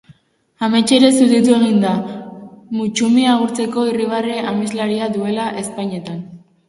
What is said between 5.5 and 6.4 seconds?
ezpainetan.